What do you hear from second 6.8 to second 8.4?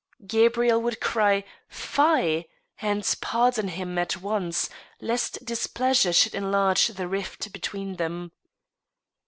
the rift between them.